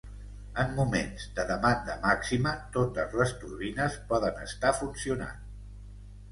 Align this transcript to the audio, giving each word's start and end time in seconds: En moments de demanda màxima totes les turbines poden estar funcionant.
En 0.61 0.71
moments 0.77 1.25
de 1.39 1.45
demanda 1.49 1.97
màxima 2.07 2.55
totes 2.79 3.15
les 3.21 3.35
turbines 3.45 4.01
poden 4.15 4.43
estar 4.49 4.75
funcionant. 4.83 5.49